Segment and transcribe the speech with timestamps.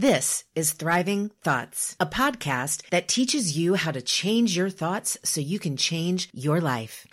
[0.00, 5.42] This is Thriving Thoughts, a podcast that teaches you how to change your thoughts so
[5.42, 7.06] you can change your life.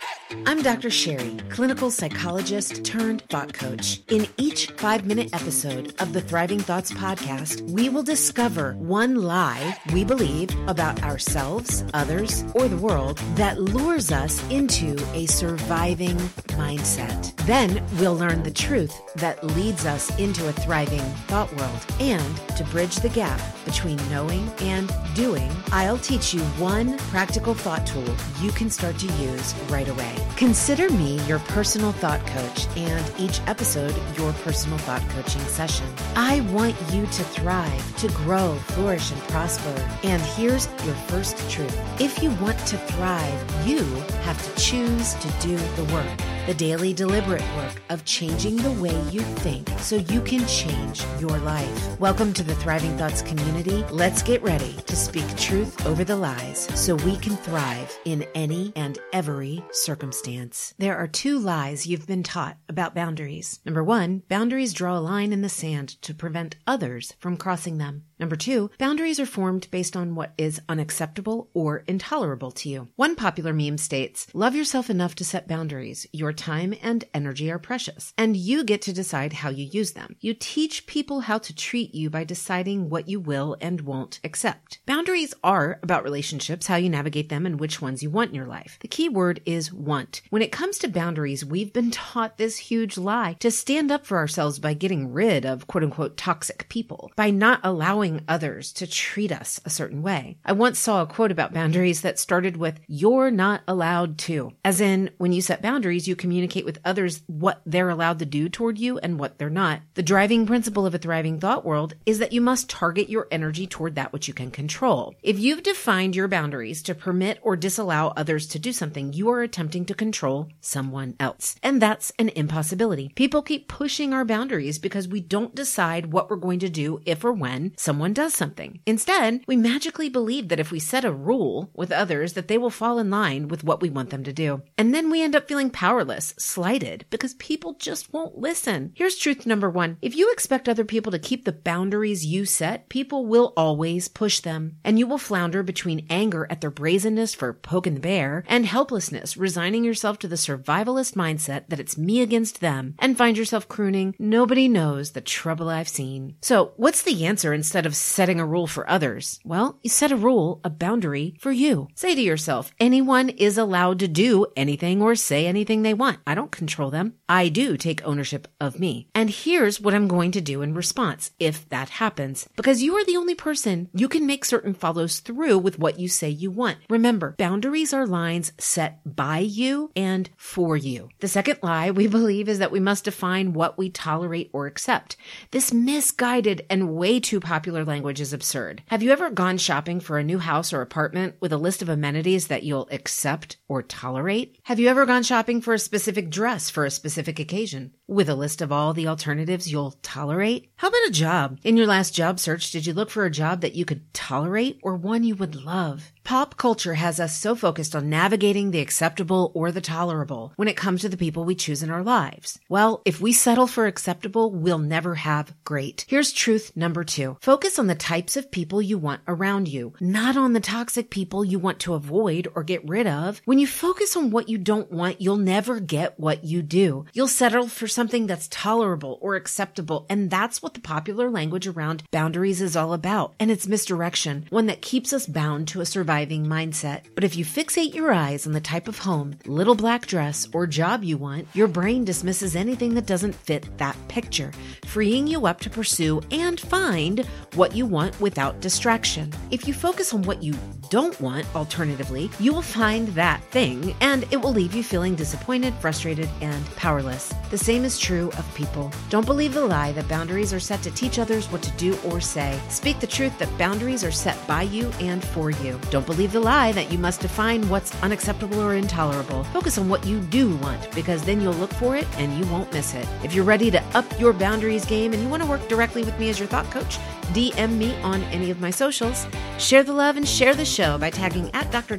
[0.46, 0.88] I'm Dr.
[0.88, 4.00] Sherry, clinical psychologist turned thought coach.
[4.08, 9.76] In each five minute episode of the Thriving Thoughts podcast, we will discover one lie
[9.92, 16.16] we believe about ourselves, others, or the world that lures us into a surviving
[16.56, 17.34] mindset.
[17.44, 21.86] Then we'll learn the truth that leads us into a thriving thought world.
[22.00, 27.84] And to bridge the gap between knowing and doing, I'll teach you one practical thought
[27.84, 30.14] tool you can start to use right away.
[30.36, 35.86] Consider me your personal thought coach and each episode your personal thought coaching session.
[36.14, 39.74] I want you to thrive, to grow, flourish, and prosper.
[40.04, 41.76] And here's your first truth.
[42.00, 43.82] If you want to thrive, you
[44.22, 46.06] have to choose to do the work
[46.48, 51.36] the daily deliberate work of changing the way you think so you can change your
[51.40, 52.00] life.
[52.00, 53.82] Welcome to the Thriving Thoughts community.
[53.90, 58.74] Let's get ready to speak truth over the lies so we can thrive in any
[58.76, 60.74] and every circumstance.
[60.76, 63.60] There are two lies you've been taught about boundaries.
[63.64, 68.04] Number one, boundaries draw a line in the sand to prevent others from crossing them.
[68.18, 72.88] Number two, boundaries are formed based on what is unacceptable or intolerable to you.
[72.96, 76.06] One popular meme states, love yourself enough to set boundaries.
[76.12, 80.16] Your time and energy are precious, and you get to decide how you use them.
[80.20, 84.78] You teach people how to treat you by deciding what you will and won't accept.
[84.86, 88.46] Boundaries are about relationships, how you navigate them, and which ones you want in your
[88.46, 88.78] life.
[88.80, 90.22] The key word is want.
[90.30, 94.16] When it comes to boundaries, we've been taught this huge lie to stand up for
[94.16, 99.30] ourselves by getting rid of quote unquote toxic people, by not allowing others to treat
[99.30, 100.38] us a certain way.
[100.44, 104.52] I once saw a quote about boundaries that started with, You're not allowed to.
[104.64, 108.48] As in, when you set boundaries, you communicate with others what they're allowed to do
[108.48, 109.82] toward you and what they're not.
[109.94, 113.66] The driving principle of a thriving thought world is that you must target your energy
[113.66, 115.14] toward that which you can control.
[115.22, 119.42] If you've defined your boundaries to permit or disallow others to do something, you are
[119.42, 121.56] attempting to control someone else.
[121.62, 123.10] And that's an impossibility.
[123.14, 127.24] People keep pushing our boundaries because we don't decide what we're going to do if
[127.24, 128.80] or when someone does something.
[128.86, 132.70] Instead, we magically believe that if we set a rule with others that they will
[132.70, 134.62] fall in line with what we want them to do.
[134.76, 138.92] And then we end up feeling powerless, slighted, because people just won't listen.
[138.94, 139.98] Here's truth number one.
[140.02, 144.40] If you expect other people to keep the boundaries you set, people will always push
[144.40, 144.76] them.
[144.84, 149.36] And you will flounder between anger at their brazenness for poking the bear and helplessness,
[149.36, 154.14] resigning yourself to the survivalist mindset that it's me against them and find yourself crooning,
[154.18, 156.36] nobody knows the trouble I've seen.
[156.42, 159.40] So what's the answer instead of setting a rule for others?
[159.44, 161.88] Well, you set a rule, a boundary for you.
[161.94, 166.18] Say to yourself, anyone is allowed to do anything or say anything they want.
[166.26, 167.14] I don't control them.
[167.28, 169.08] I do take ownership of me.
[169.14, 172.17] And here's what I'm going to do in response if that happens.
[172.56, 176.08] Because you are the only person you can make certain follows through with what you
[176.08, 176.78] say you want.
[176.90, 181.10] Remember, boundaries are lines set by you and for you.
[181.20, 185.16] The second lie we believe is that we must define what we tolerate or accept.
[185.52, 188.82] This misguided and way too popular popular language is absurd.
[188.86, 191.88] Have you ever gone shopping for a new house or apartment with a list of
[191.88, 194.56] amenities that you'll accept or tolerate?
[194.62, 198.34] Have you ever gone shopping for a specific dress for a specific occasion with a
[198.34, 200.70] list of all the alternatives you'll tolerate?
[200.76, 201.58] How about a job?
[201.62, 204.80] In your last job search, did you look for a job that you could tolerate
[204.82, 206.12] or one you would love?
[206.28, 210.76] Pop culture has us so focused on navigating the acceptable or the tolerable when it
[210.76, 212.60] comes to the people we choose in our lives.
[212.68, 216.04] Well, if we settle for acceptable, we'll never have great.
[216.06, 217.38] Here's truth number two.
[217.40, 221.46] Focus on the types of people you want around you, not on the toxic people
[221.46, 223.40] you want to avoid or get rid of.
[223.46, 227.06] When you focus on what you don't want, you'll never get what you do.
[227.14, 230.04] You'll settle for something that's tolerable or acceptable.
[230.10, 233.34] And that's what the popular language around boundaries is all about.
[233.40, 237.04] And it's misdirection, one that keeps us bound to a survival mindset.
[237.14, 240.66] But if you fixate your eyes on the type of home, little black dress, or
[240.66, 244.52] job you want, your brain dismisses anything that doesn't fit that picture,
[244.86, 249.32] freeing you up to pursue and find what you want without distraction.
[249.50, 250.54] If you focus on what you
[250.90, 255.74] don't want, alternatively, you will find that thing and it will leave you feeling disappointed,
[255.74, 257.34] frustrated, and powerless.
[257.50, 258.90] The same is true of people.
[259.10, 262.20] Don't believe the lie that boundaries are set to teach others what to do or
[262.20, 262.58] say.
[262.70, 265.78] Speak the truth that boundaries are set by you and for you.
[265.90, 269.44] Don't believe the lie that you must define what's unacceptable or intolerable.
[269.44, 272.72] Focus on what you do want because then you'll look for it and you won't
[272.72, 273.06] miss it.
[273.22, 276.18] If you're ready to up your boundaries game and you want to work directly with
[276.18, 276.98] me as your thought coach,
[277.34, 279.26] DM me on any of my socials.
[279.58, 281.96] Share the love and share the show by tagging at Dr.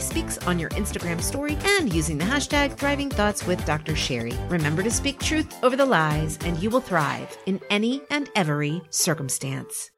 [0.00, 3.94] Speaks on your Instagram story and using the hashtag Thriving Thoughts with Dr.
[3.94, 4.32] Sherry.
[4.48, 8.82] Remember to speak truth over the lies and you will thrive in any and every
[8.90, 9.92] circumstance.